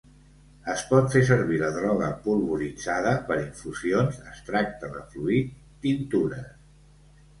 [0.71, 5.53] Es pot fer servir la droga polvoritzada, per infusions, extracte de fluid,
[5.85, 6.49] tintures.